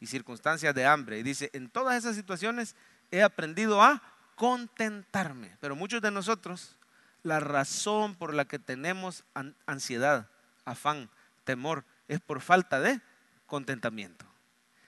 [0.00, 1.18] y circunstancias de hambre.
[1.18, 2.76] Y dice, en todas esas situaciones
[3.10, 4.02] he aprendido a
[4.34, 5.56] contentarme.
[5.60, 6.76] Pero muchos de nosotros,
[7.22, 9.24] la razón por la que tenemos
[9.66, 10.28] ansiedad,
[10.64, 11.10] afán,
[11.44, 13.00] temor, es por falta de
[13.46, 14.26] contentamiento.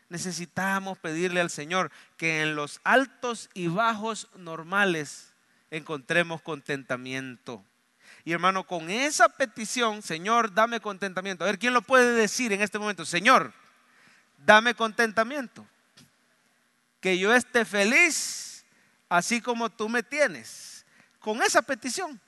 [0.09, 5.35] Necesitamos pedirle al Señor que en los altos y bajos normales
[5.70, 7.64] encontremos contentamiento.
[8.25, 11.44] Y hermano, con esa petición, Señor, dame contentamiento.
[11.44, 13.05] A ver, ¿quién lo puede decir en este momento?
[13.05, 13.53] Señor,
[14.44, 15.66] dame contentamiento.
[17.00, 18.64] Que yo esté feliz
[19.09, 20.87] así como tú me tienes.
[21.18, 22.20] Con esa petición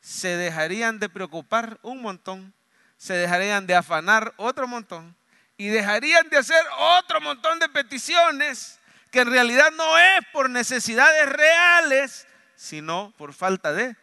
[0.00, 2.54] se dejarían de preocupar un montón,
[2.96, 5.14] se dejarían de afanar otro montón
[5.58, 6.62] y dejarían de hacer
[6.98, 8.78] otro montón de peticiones
[9.10, 13.96] que en realidad no es por necesidades reales, sino por falta de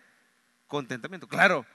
[0.68, 1.28] contentamiento.
[1.28, 1.66] Claro,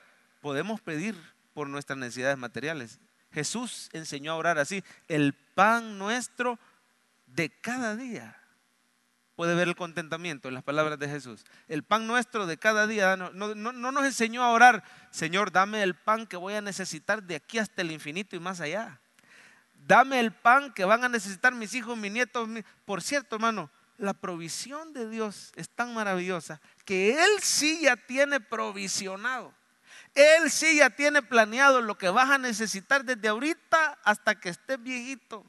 [0.41, 1.17] podemos pedir
[1.55, 3.01] por nuestras necesidades materiales.
[3.33, 6.59] Jesús enseñó a orar así, el pan nuestro
[7.27, 8.37] de cada día.
[9.35, 11.45] Puede ver el contentamiento en las palabras de Jesús.
[11.67, 15.95] El pan nuestro de cada día no, no, nos enseñó a orar, Señor, dame el
[15.95, 19.01] pan que voy a necesitar de aquí hasta el infinito y más allá.
[19.73, 22.49] Dame el pan que van a necesitar mis hijos, mis nietos.
[22.85, 28.39] Por cierto, hermano, la provisión de Dios es tan maravillosa que Él sí ya tiene
[28.39, 29.55] provisionado.
[30.15, 34.83] Él sí ya tiene planeado lo que vas a necesitar desde ahorita hasta que estés
[34.83, 35.45] viejito.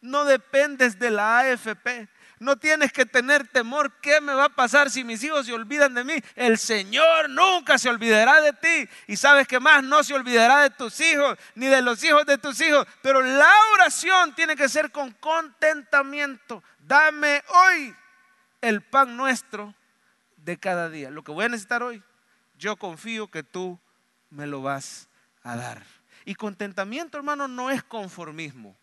[0.00, 2.08] No dependes de la AFP.
[2.38, 3.90] No tienes que tener temor.
[4.00, 6.14] ¿Qué me va a pasar si mis hijos se olvidan de mí?
[6.36, 8.88] El Señor nunca se olvidará de ti.
[9.06, 12.36] Y sabes que más no se olvidará de tus hijos ni de los hijos de
[12.36, 12.86] tus hijos.
[13.02, 16.62] Pero la oración tiene que ser con contentamiento.
[16.80, 17.96] Dame hoy
[18.60, 19.74] el pan nuestro
[20.36, 21.10] de cada día.
[21.10, 22.02] Lo que voy a necesitar hoy,
[22.58, 23.80] yo confío que tú
[24.34, 25.08] me lo vas
[25.42, 25.82] a dar.
[26.24, 28.76] Y contentamiento, hermano, no es conformismo.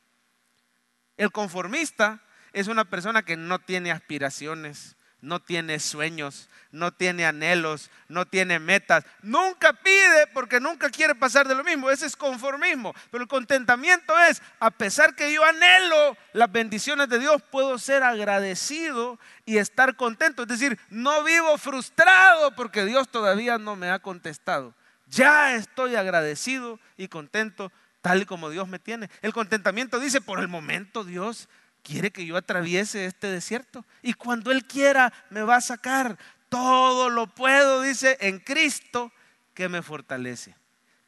[1.18, 2.22] El conformista
[2.54, 8.60] es una persona que no tiene aspiraciones, no tiene sueños, no tiene anhelos, no tiene
[8.60, 9.04] metas.
[9.22, 11.92] Nunca pide porque nunca quiere pasar de lo mismo.
[11.92, 12.94] Ese es conformismo.
[13.12, 18.04] Pero el contentamiento es, a pesar que yo anhelo las bendiciones de Dios, puedo ser
[18.04, 20.44] agradecido y estar contento.
[20.44, 24.74] Es decir, no vivo frustrado porque Dios todavía no me ha contestado.
[25.12, 27.69] Ya estoy agradecido y contento
[28.02, 29.10] tal y como Dios me tiene.
[29.21, 31.50] El contentamiento dice, por el momento Dios
[31.84, 33.86] quiere que yo atraviese este desierto.
[34.02, 36.17] Y cuando Él quiera, me va a sacar.
[36.47, 39.12] Todo lo puedo, dice, en Cristo
[39.54, 40.56] que me fortalece.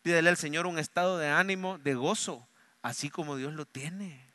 [0.01, 2.45] Pídele al Señor un estado de ánimo, de gozo,
[2.81, 4.29] así como Dios lo tiene.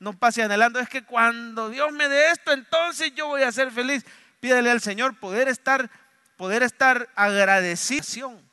[0.00, 3.70] No pase anhelando, es que cuando Dios me dé esto, entonces yo voy a ser
[3.70, 4.06] feliz.
[4.40, 5.90] Pídele al Señor poder estar,
[6.38, 8.47] poder estar agradecido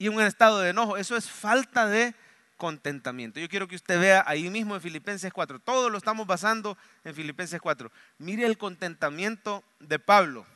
[0.00, 0.96] y un estado de enojo.
[0.96, 2.14] Eso es falta de
[2.56, 3.38] contentamiento.
[3.38, 5.60] Yo quiero que usted vea ahí mismo en Filipenses 4.
[5.60, 7.92] Todo lo estamos basando en Filipenses 4.
[8.18, 10.46] Mire el contentamiento de Pablo.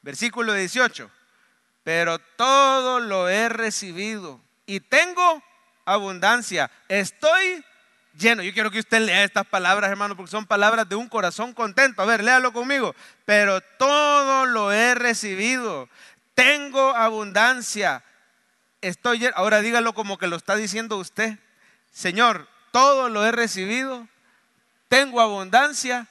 [0.00, 1.10] Versículo 18.
[1.84, 5.42] Pero todo lo he recibido y tengo
[5.84, 6.70] abundancia.
[6.88, 7.62] Estoy
[8.16, 8.42] lleno.
[8.42, 12.00] Yo quiero que usted lea estas palabras, hermano, porque son palabras de un corazón contento.
[12.00, 12.94] A ver, léalo conmigo.
[13.26, 15.90] Pero todo lo he recibido.
[16.34, 18.02] Tengo abundancia.
[18.84, 19.30] Estoy.
[19.34, 21.38] Ahora dígalo como que lo está diciendo usted.
[21.90, 24.06] Señor, todo lo he recibido,
[24.88, 26.06] tengo abundancia,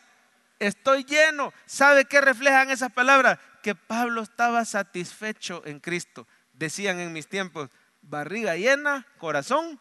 [0.57, 1.53] estoy lleno.
[1.67, 3.37] ¿Sabe qué reflejan esas palabras?
[3.61, 6.25] Que Pablo estaba satisfecho en Cristo.
[6.53, 7.69] Decían en mis tiempos,
[8.01, 9.79] barriga llena, corazón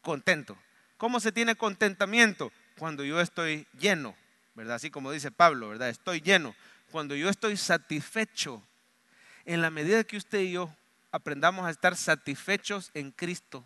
[0.00, 0.56] contento.
[0.98, 2.52] ¿Cómo se tiene contentamiento?
[2.78, 4.14] Cuando yo estoy lleno,
[4.54, 4.76] ¿verdad?
[4.76, 5.88] Así como dice Pablo, ¿verdad?
[5.88, 6.54] Estoy lleno.
[6.92, 8.62] Cuando yo estoy satisfecho,
[9.44, 10.72] en la medida que usted y yo
[11.16, 13.64] aprendamos a estar satisfechos en Cristo,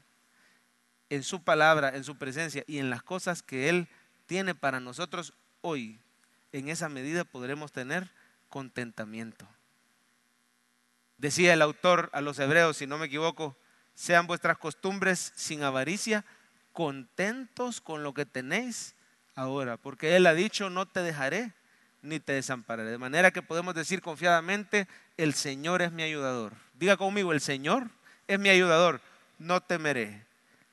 [1.08, 3.88] en su palabra, en su presencia y en las cosas que Él
[4.26, 5.98] tiene para nosotros hoy,
[6.52, 8.08] en esa medida podremos tener
[8.48, 9.48] contentamiento.
[11.18, 13.56] Decía el autor a los hebreos, si no me equivoco,
[13.94, 16.24] sean vuestras costumbres sin avaricia,
[16.72, 18.94] contentos con lo que tenéis
[19.34, 21.52] ahora, porque Él ha dicho, no te dejaré
[22.00, 22.90] ni te desampararé.
[22.90, 24.86] De manera que podemos decir confiadamente,
[25.22, 26.54] el Señor es mi ayudador.
[26.74, 27.90] Diga conmigo, el Señor
[28.26, 29.02] es mi ayudador,
[29.38, 30.24] no temeré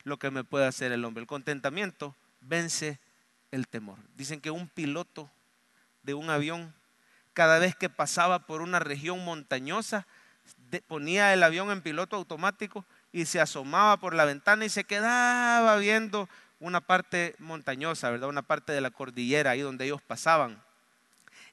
[0.03, 1.21] lo que me puede hacer el hombre.
[1.21, 2.97] El contentamiento vence
[3.51, 3.99] el temor.
[4.15, 5.29] Dicen que un piloto
[6.03, 6.73] de un avión,
[7.33, 10.07] cada vez que pasaba por una región montañosa,
[10.87, 15.75] ponía el avión en piloto automático y se asomaba por la ventana y se quedaba
[15.75, 16.29] viendo
[16.61, 18.29] una parte montañosa, ¿verdad?
[18.29, 20.61] Una parte de la cordillera, ahí donde ellos pasaban.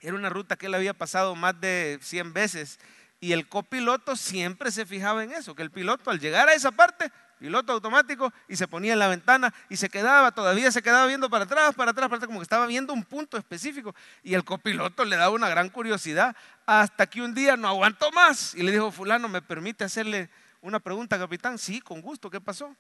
[0.05, 2.79] Era una ruta que él había pasado más de 100 veces
[3.21, 6.71] y el copiloto siempre se fijaba en eso, que el piloto al llegar a esa
[6.71, 11.07] parte, piloto automático, y se ponía en la ventana y se quedaba, todavía se quedaba
[11.07, 13.95] viendo para atrás, para atrás, para como que estaba viendo un punto específico.
[14.23, 16.37] Y el copiloto le daba una gran curiosidad
[16.67, 20.29] hasta que un día no aguantó más y le dijo, fulano, ¿me permite hacerle
[20.61, 21.57] una pregunta, capitán?
[21.57, 22.77] Sí, con gusto, ¿qué pasó?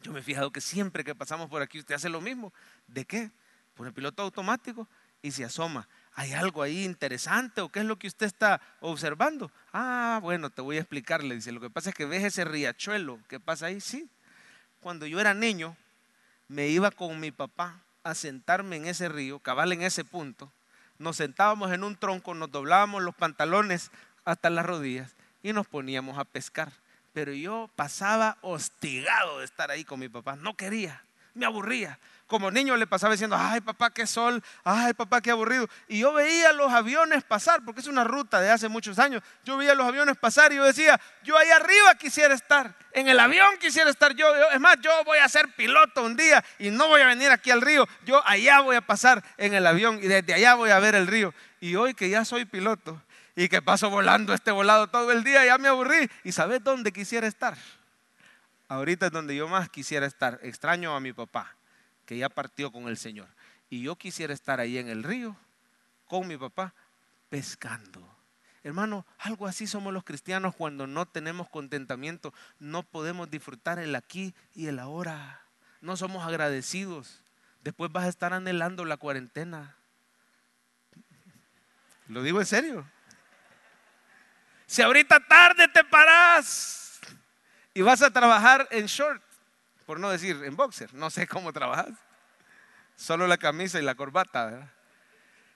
[0.00, 2.50] Yo me he fijado que siempre que pasamos por aquí usted hace lo mismo.
[2.86, 3.30] ¿De qué?
[3.74, 4.88] Por el piloto automático
[5.20, 5.86] y se asoma.
[6.16, 9.52] ¿Hay algo ahí interesante o qué es lo que usted está observando?
[9.72, 11.36] Ah, bueno, te voy a explicarle.
[11.36, 13.80] Dice, lo que pasa es que ves ese riachuelo que pasa ahí.
[13.80, 14.08] Sí.
[14.80, 15.76] Cuando yo era niño,
[16.48, 20.50] me iba con mi papá a sentarme en ese río, cabal en ese punto.
[20.98, 23.92] Nos sentábamos en un tronco, nos doblábamos los pantalones
[24.24, 26.72] hasta las rodillas y nos poníamos a pescar
[27.16, 30.36] pero yo pasaba hostigado de estar ahí con mi papá.
[30.36, 31.02] No quería,
[31.36, 31.98] me aburría.
[32.26, 35.68] Como niño le pasaba diciendo, ay papá, qué sol, ay papá, qué aburrido.
[35.86, 39.22] Y yo veía los aviones pasar, porque es una ruta de hace muchos años.
[39.44, 43.20] Yo veía los aviones pasar y yo decía, yo ahí arriba quisiera estar, en el
[43.20, 44.26] avión quisiera estar yo.
[44.50, 47.52] Es más, yo voy a ser piloto un día y no voy a venir aquí
[47.52, 47.86] al río.
[48.04, 51.06] Yo allá voy a pasar en el avión y desde allá voy a ver el
[51.06, 51.32] río.
[51.60, 53.00] Y hoy que ya soy piloto,
[53.36, 56.10] y que paso volando este volado todo el día, ya me aburrí.
[56.24, 57.56] ¿Y sabes dónde quisiera estar?
[58.68, 60.40] Ahorita es donde yo más quisiera estar.
[60.42, 61.56] Extraño a mi papá,
[62.04, 63.28] que ya partió con el Señor.
[63.70, 65.36] Y yo quisiera estar ahí en el río
[66.06, 66.74] con mi papá
[67.28, 68.16] pescando.
[68.64, 74.34] Hermano, algo así somos los cristianos cuando no tenemos contentamiento, no podemos disfrutar el aquí
[74.54, 75.42] y el ahora.
[75.80, 77.22] No somos agradecidos.
[77.62, 79.76] Después vas a estar anhelando la cuarentena.
[82.08, 82.86] Lo digo en serio.
[84.66, 86.85] Si ahorita tarde te parás
[87.76, 89.22] y vas a trabajar en short,
[89.84, 91.90] por no decir en boxer, no sé cómo trabajas,
[92.96, 94.72] solo la camisa y la corbata.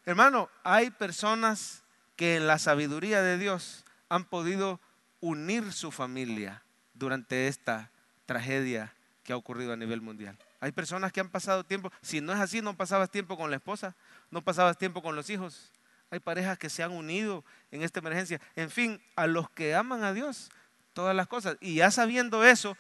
[0.04, 1.83] Hermano, hay personas
[2.16, 4.80] que en la sabiduría de Dios han podido
[5.20, 7.90] unir su familia durante esta
[8.26, 10.37] tragedia que ha ocurrido a nivel mundial.
[10.61, 13.56] Hay personas que han pasado tiempo, si no es así, no pasabas tiempo con la
[13.56, 13.96] esposa,
[14.30, 15.72] no pasabas tiempo con los hijos,
[16.11, 18.42] hay parejas que se han unido en esta emergencia.
[18.56, 20.50] En fin, a los que aman a Dios,
[20.92, 21.57] todas las cosas.
[21.61, 22.76] Y ya sabiendo eso,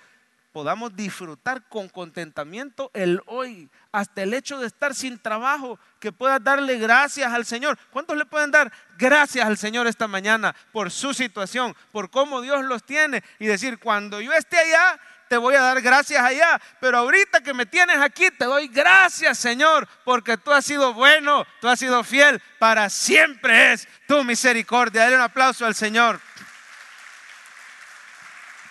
[0.52, 6.42] podamos disfrutar con contentamiento el hoy, hasta el hecho de estar sin trabajo, que puedas
[6.42, 7.78] darle gracias al Señor.
[7.90, 12.64] ¿Cuántos le pueden dar gracias al Señor esta mañana por su situación, por cómo Dios
[12.64, 13.22] los tiene?
[13.38, 16.60] Y decir, cuando yo esté allá, te voy a dar gracias allá.
[16.80, 21.46] Pero ahorita que me tienes aquí, te doy gracias, Señor, porque tú has sido bueno,
[21.60, 22.42] tú has sido fiel.
[22.58, 25.04] Para siempre es tu misericordia.
[25.04, 26.20] Dale un aplauso al Señor.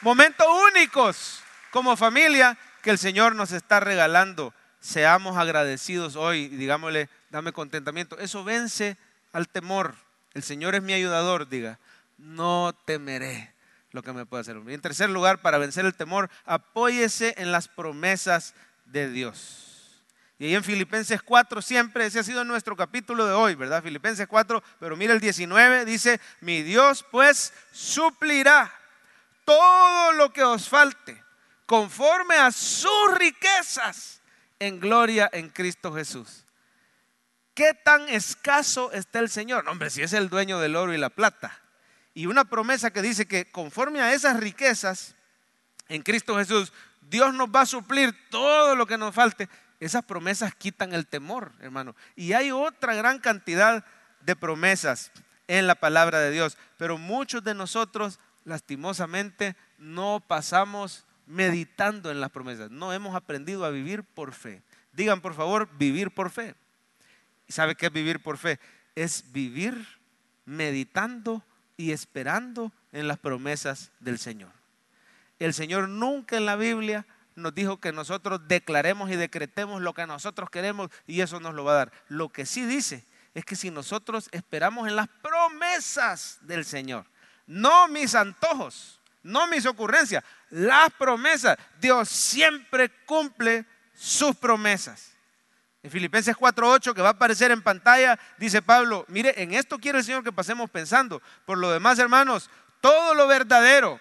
[0.01, 4.53] Momentos únicos como familia que el Señor nos está regalando.
[4.79, 8.17] Seamos agradecidos hoy y digámosle, dame contentamiento.
[8.17, 8.97] Eso vence
[9.33, 9.95] al temor.
[10.33, 11.79] El Señor es mi ayudador, diga,
[12.17, 13.53] no temeré
[13.91, 14.57] lo que me puede hacer.
[14.67, 18.53] Y en tercer lugar, para vencer el temor, apóyese en las promesas
[18.85, 19.65] de Dios.
[20.37, 23.83] Y ahí en Filipenses 4 siempre, ese ha sido nuestro capítulo de hoy, ¿verdad?
[23.83, 28.71] Filipenses 4, pero mira el 19, dice, mi Dios pues suplirá
[29.49, 31.23] todo lo que os falte,
[31.65, 34.21] conforme a sus riquezas
[34.59, 36.45] en gloria en Cristo Jesús.
[37.55, 39.67] ¿Qué tan escaso está el Señor?
[39.67, 41.59] hombre, si es el dueño del oro y la plata
[42.13, 45.15] y una promesa que dice que conforme a esas riquezas
[45.87, 49.49] en Cristo Jesús, Dios nos va a suplir todo lo que nos falte.
[49.79, 51.95] Esas promesas quitan el temor, hermano.
[52.15, 53.83] Y hay otra gran cantidad
[54.19, 55.11] de promesas
[55.47, 62.31] en la palabra de Dios, pero muchos de nosotros lastimosamente no pasamos meditando en las
[62.31, 62.71] promesas.
[62.71, 64.63] No hemos aprendido a vivir por fe.
[64.91, 66.55] Digan por favor, vivir por fe.
[67.47, 68.59] ¿Y sabe qué es vivir por fe?
[68.95, 69.87] Es vivir
[70.45, 71.43] meditando
[71.77, 74.51] y esperando en las promesas del Señor.
[75.37, 80.05] El Señor nunca en la Biblia nos dijo que nosotros declaremos y decretemos lo que
[80.05, 81.91] nosotros queremos y eso nos lo va a dar.
[82.09, 87.05] Lo que sí dice es que si nosotros esperamos en las promesas del Señor,
[87.49, 95.13] no mis antojos, no mis ocurrencias, las promesas, Dios siempre cumple sus promesas.
[95.81, 99.97] En Filipenses 4.8, que va a aparecer en pantalla, dice Pablo, mire, en esto quiere
[99.97, 101.23] el Señor que pasemos pensando.
[101.45, 103.99] Por lo demás, hermanos, todo lo verdadero,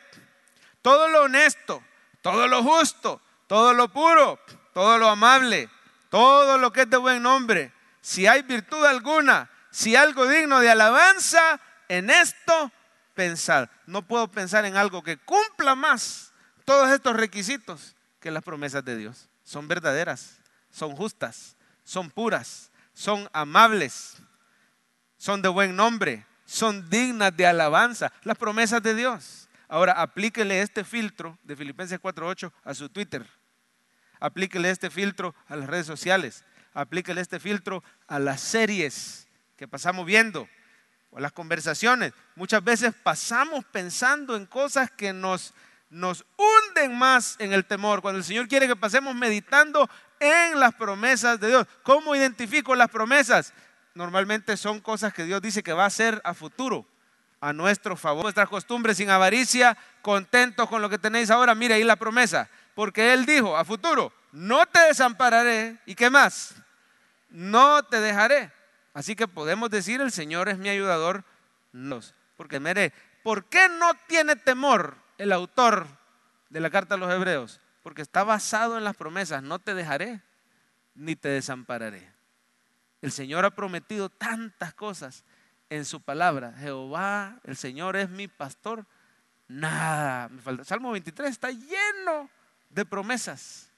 [0.83, 1.83] todo lo honesto,
[2.21, 4.39] todo lo justo, todo lo puro,
[4.75, 5.71] todo lo amable,
[6.11, 7.73] todo lo que es de buen nombre,
[8.03, 12.73] si hay virtud alguna, si algo digno de alabanza, en esto
[13.19, 13.69] pensar.
[13.85, 16.33] No puedo pensar en algo que cumpla más
[16.65, 19.29] todos estos requisitos que las promesas de Dios.
[19.43, 20.39] son verdaderas,
[20.71, 24.19] son justas, son puras, son amables,
[25.17, 29.49] son de buen nombre, son dignas de alabanza, las promesas de Dios.
[29.67, 33.27] Ahora, aplíquele este filtro de Filipenses 4.8 a su Twitter.
[34.21, 36.45] Aplíquele este filtro a las redes sociales.
[36.73, 40.49] Aplíquele este filtro a las series que pasamos viendo
[41.11, 42.13] o las conversaciones.
[42.35, 45.55] Muchas veces pasamos pensando en cosas que nos,
[45.91, 48.03] nos hunden más en el temor.
[48.03, 49.89] Cuando el Señor quiere que pasemos meditando
[50.21, 51.67] en las promesas de Dios.
[51.83, 53.53] ¿Cómo identifico las promesas?
[53.95, 56.87] Normalmente son cosas que Dios dice que va a hacer a futuro,
[57.41, 58.25] a nuestro favor.
[58.25, 61.55] Nuestras costumbres sin avaricia, contentos con lo que tenéis ahora.
[61.55, 62.49] Mire ahí la promesa.
[62.75, 65.79] Porque Él dijo a futuro, no te desampararé.
[65.87, 66.55] ¿Y qué más?
[67.31, 68.53] No te dejaré.
[68.99, 71.23] Así que podemos decir, el Señor es mi ayudador.
[72.37, 72.93] Porque mire,
[73.23, 75.87] ¿por qué no tiene temor el autor
[76.51, 77.61] de la carta a los hebreos?
[77.85, 80.21] Porque está basado en las promesas, no te dejaré
[80.97, 82.13] ni te desampararé.
[83.01, 85.23] El Señor ha prometido tantas cosas
[85.71, 86.53] en su palabra.
[86.59, 88.85] Jehová, el Señor es mi pastor.
[89.47, 90.29] Nada.
[90.65, 92.29] Salmo 23 está lleno
[92.69, 93.71] de promesas.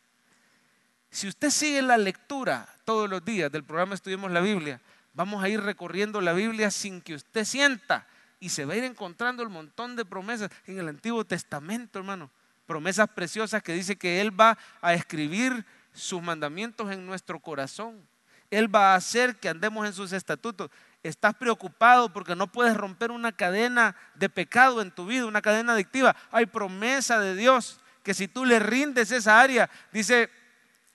[1.10, 4.80] Si usted sigue la lectura todos los días del programa Estudiemos la Biblia,
[5.14, 8.06] vamos a ir recorriendo la Biblia sin que usted sienta
[8.38, 12.30] y se va a ir encontrando el montón de promesas en el Antiguo Testamento, hermano
[12.70, 18.00] promesas preciosas que dice que Él va a escribir sus mandamientos en nuestro corazón.
[18.48, 20.70] Él va a hacer que andemos en sus estatutos.
[21.02, 25.72] Estás preocupado porque no puedes romper una cadena de pecado en tu vida, una cadena
[25.72, 26.14] adictiva.
[26.30, 30.30] Hay promesa de Dios que si tú le rindes esa área, dice,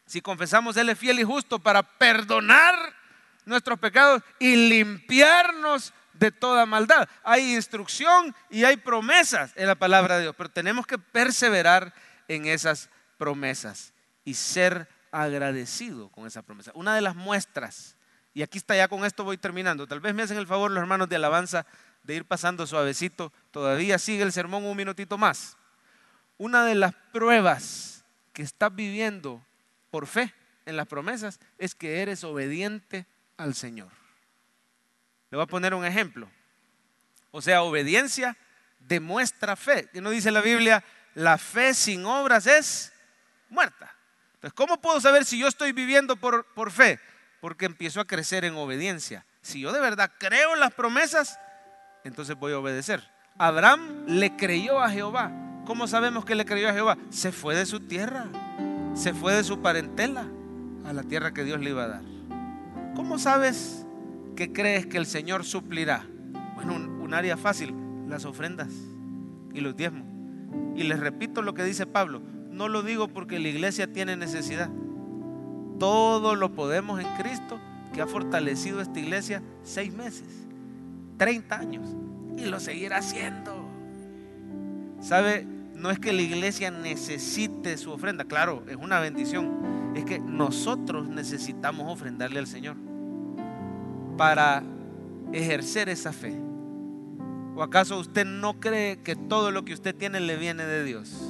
[0.06, 2.74] si confesamos, Él es fiel y justo para perdonar
[3.46, 7.08] nuestros pecados y limpiarnos de toda maldad.
[7.24, 11.94] Hay instrucción y hay promesas en la palabra de Dios, pero tenemos que perseverar
[12.28, 13.94] en esas promesas
[14.24, 16.72] y ser agradecido con esa promesa.
[16.74, 17.96] Una de las muestras,
[18.34, 20.82] y aquí está ya con esto voy terminando, tal vez me hacen el favor los
[20.82, 21.66] hermanos de alabanza
[22.04, 25.58] de ir pasando suavecito, todavía sigue el sermón un minutito más.
[26.38, 29.42] Una de las pruebas que estás viviendo
[29.90, 30.34] por fe
[30.66, 33.06] en las promesas es que eres obediente
[33.38, 33.90] al Señor.
[35.30, 36.30] Le voy a poner un ejemplo.
[37.32, 38.38] O sea, obediencia
[38.80, 39.90] demuestra fe.
[39.94, 40.84] Y no dice la Biblia,
[41.16, 42.94] la fe sin obras es
[43.50, 43.94] muerta.
[44.36, 47.00] Entonces, ¿cómo puedo saber si yo estoy viviendo por, por fe?
[47.42, 49.26] Porque empiezo a crecer en obediencia.
[49.42, 51.40] Si yo de verdad creo en las promesas,
[52.04, 53.04] entonces voy a obedecer.
[53.38, 55.32] Abraham le creyó a Jehová.
[55.66, 56.98] ¿Cómo sabemos que le creyó a Jehová?
[57.10, 58.28] Se fue de su tierra,
[58.96, 60.28] se fue de su parentela
[60.86, 62.15] a la tierra que Dios le iba a dar.
[62.96, 63.86] ¿Cómo sabes
[64.36, 66.06] ¿qué crees que el Señor suplirá?
[66.56, 67.74] Bueno, un, área fácil,
[68.10, 68.70] las ofrendas
[69.54, 70.06] y los diezmos.
[70.76, 74.70] Y les repito lo que dice Pablo, no lo digo porque la iglesia tiene necesidad.
[75.80, 77.60] Todo lo podemos en Cristo
[77.94, 80.28] que ha fortalecido esta iglesia seis meses,
[81.18, 81.96] 30 años,
[82.38, 83.54] y lo seguirá haciendo.
[85.00, 85.48] ¿Sabe?
[85.86, 89.94] No es que la iglesia necesite su ofrenda, claro, es una bendición.
[89.96, 92.76] Es que nosotros necesitamos ofrendarle al Señor
[94.18, 94.64] para
[95.32, 96.36] ejercer esa fe?
[97.56, 101.22] ¿O acaso usted no cree que todo lo que usted tiene le viene de Dios?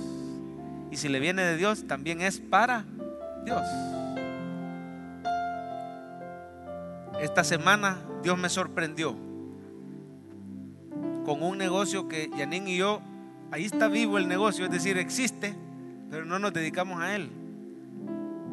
[0.90, 2.86] Y si le viene de Dios, también es para
[3.44, 3.62] Dios.
[7.20, 9.18] Esta semana Dios me sorprendió
[11.26, 13.02] con un negocio que Yanin y yo,
[13.52, 15.56] ahí está vivo el negocio, es decir, existe,
[16.10, 17.30] pero no nos dedicamos a él.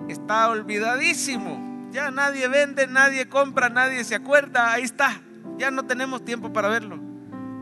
[0.08, 4.72] Está olvidadísimo ya nadie vende, nadie compra, nadie se acuerda.
[4.72, 5.20] Ahí está.
[5.58, 6.98] Ya no tenemos tiempo para verlo.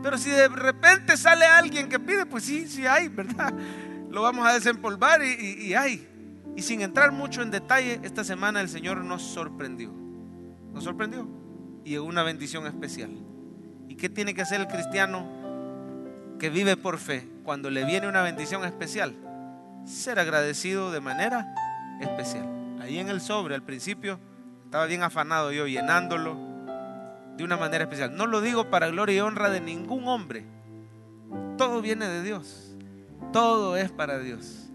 [0.01, 3.53] Pero si de repente sale alguien que pide, pues sí, sí hay, ¿verdad?
[4.09, 6.07] Lo vamos a desempolvar y, hay.
[6.55, 9.93] Y sin entrar mucho en detalle, esta semana el Señor nos sorprendió.
[10.73, 11.27] Nos sorprendió.
[11.83, 13.11] Y una bendición especial.
[13.89, 15.27] ¿Y qué tiene que hacer el cristiano
[16.41, 19.13] que vive por fe cuando le viene una bendición especial?
[19.85, 21.53] Ser agradecido de manera
[22.01, 22.47] especial
[22.81, 24.19] ahí en el sobre al principio
[24.65, 26.35] estaba bien afanado yo llenándolo
[27.37, 28.15] de una manera especial.
[28.15, 30.43] No lo digo para gloria y honra de ningún hombre.
[31.59, 32.75] Todo viene de Dios.
[33.31, 34.71] Todo es para Dios.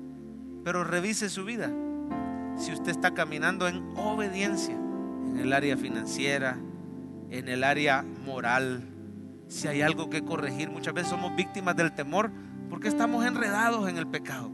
[0.62, 1.68] Pero revise su vida.
[2.56, 6.58] Si usted está caminando en obediencia, en el área financiera,
[7.30, 8.95] en el área moral,
[9.49, 12.30] si hay algo que corregir, muchas veces somos víctimas del temor
[12.68, 14.51] porque estamos enredados en el pecado.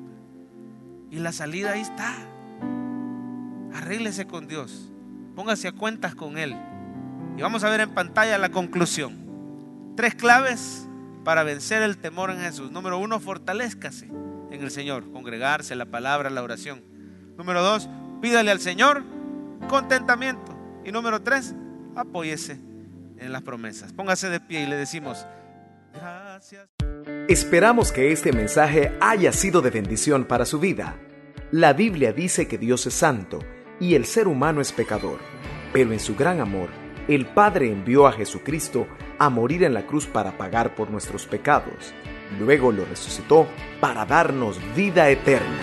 [1.10, 2.14] Y la salida ahí está.
[3.74, 4.90] Arréglese con Dios.
[5.34, 6.56] Póngase a cuentas con Él.
[7.36, 9.92] Y vamos a ver en pantalla la conclusión.
[9.96, 10.86] Tres claves
[11.24, 12.70] para vencer el temor en Jesús.
[12.70, 14.06] Número uno, fortalezcase
[14.50, 15.10] en el Señor.
[15.12, 16.82] Congregarse, la palabra, la oración.
[17.36, 17.88] Número dos,
[18.20, 19.04] pídale al Señor
[19.68, 20.54] contentamiento.
[20.84, 21.54] Y número tres,
[21.96, 22.71] apóyese
[23.22, 23.92] en las promesas.
[23.92, 25.26] Póngase de pie y le decimos,
[25.94, 26.68] gracias.
[27.28, 30.96] Esperamos que este mensaje haya sido de bendición para su vida.
[31.50, 33.38] La Biblia dice que Dios es santo
[33.80, 35.18] y el ser humano es pecador,
[35.72, 36.68] pero en su gran amor,
[37.08, 38.86] el Padre envió a Jesucristo
[39.18, 41.92] a morir en la cruz para pagar por nuestros pecados.
[42.38, 43.46] Luego lo resucitó
[43.80, 45.58] para darnos vida eterna.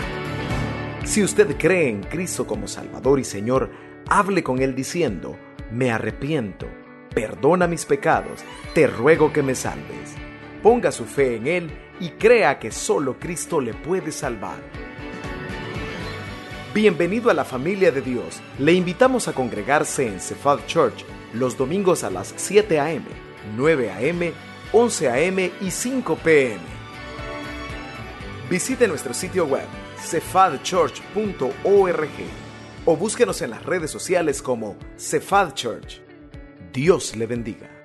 [1.04, 3.70] Si usted cree en Cristo como Salvador y Señor,
[4.08, 5.36] hable con Él diciendo,
[5.72, 6.66] me arrepiento,
[7.14, 8.40] perdona mis pecados,
[8.74, 10.14] te ruego que me salves.
[10.62, 14.58] Ponga su fe en Él y crea que solo Cristo le puede salvar.
[16.74, 18.40] Bienvenido a la familia de Dios.
[18.58, 23.04] Le invitamos a congregarse en Cephal Church los domingos a las 7 a.m.,
[23.56, 24.32] 9 a.m.,
[24.72, 25.50] 11 a.m.
[25.60, 26.60] y 5 p.m.
[28.48, 29.66] Visite nuestro sitio web
[30.00, 32.08] cefadchurch.org
[32.84, 36.09] o búsquenos en las redes sociales como Cephal Church.
[36.72, 37.79] Dios le bendiga.